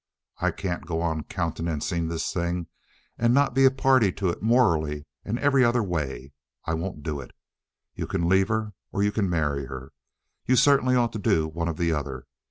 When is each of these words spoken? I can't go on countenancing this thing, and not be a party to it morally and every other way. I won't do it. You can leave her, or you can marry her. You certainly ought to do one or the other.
I 0.39 0.49
can't 0.49 0.87
go 0.87 0.99
on 1.01 1.25
countenancing 1.25 2.07
this 2.07 2.33
thing, 2.33 2.65
and 3.19 3.35
not 3.35 3.53
be 3.53 3.65
a 3.65 3.69
party 3.69 4.11
to 4.13 4.29
it 4.29 4.41
morally 4.41 5.05
and 5.23 5.37
every 5.37 5.63
other 5.63 5.83
way. 5.83 6.33
I 6.65 6.73
won't 6.73 7.03
do 7.03 7.19
it. 7.21 7.29
You 7.93 8.07
can 8.07 8.27
leave 8.27 8.47
her, 8.47 8.73
or 8.91 9.03
you 9.03 9.11
can 9.11 9.29
marry 9.29 9.65
her. 9.67 9.91
You 10.47 10.55
certainly 10.55 10.95
ought 10.95 11.13
to 11.13 11.19
do 11.19 11.47
one 11.47 11.69
or 11.69 11.73
the 11.75 11.93
other. 11.93 12.25